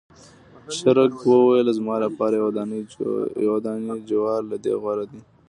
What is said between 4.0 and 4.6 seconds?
جوار له